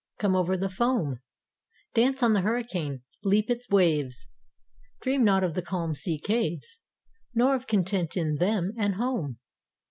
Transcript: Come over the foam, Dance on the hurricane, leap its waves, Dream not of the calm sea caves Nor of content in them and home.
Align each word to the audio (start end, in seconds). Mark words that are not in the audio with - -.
Come 0.17 0.35
over 0.35 0.57
the 0.57 0.67
foam, 0.67 1.19
Dance 1.93 2.23
on 2.23 2.33
the 2.33 2.41
hurricane, 2.41 3.03
leap 3.23 3.51
its 3.51 3.69
waves, 3.69 4.29
Dream 4.99 5.23
not 5.23 5.43
of 5.43 5.53
the 5.53 5.61
calm 5.61 5.93
sea 5.93 6.17
caves 6.17 6.81
Nor 7.35 7.53
of 7.53 7.67
content 7.67 8.17
in 8.17 8.37
them 8.37 8.73
and 8.79 8.95
home. 8.95 9.37